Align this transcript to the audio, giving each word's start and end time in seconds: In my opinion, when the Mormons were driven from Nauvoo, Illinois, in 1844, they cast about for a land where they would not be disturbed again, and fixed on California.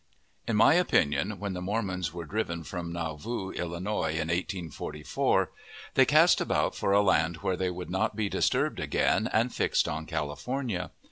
In 0.47 0.55
my 0.55 0.73
opinion, 0.73 1.37
when 1.37 1.53
the 1.53 1.61
Mormons 1.61 2.11
were 2.11 2.25
driven 2.25 2.63
from 2.63 2.91
Nauvoo, 2.91 3.51
Illinois, 3.51 4.13
in 4.13 4.29
1844, 4.29 5.51
they 5.93 6.07
cast 6.07 6.41
about 6.41 6.73
for 6.73 6.91
a 6.91 7.03
land 7.03 7.35
where 7.43 7.55
they 7.55 7.69
would 7.69 7.91
not 7.91 8.15
be 8.15 8.27
disturbed 8.27 8.79
again, 8.79 9.29
and 9.31 9.53
fixed 9.53 9.87
on 9.87 10.07
California. 10.07 10.89